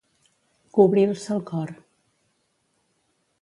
[0.77, 1.75] Cobrir-se el cor.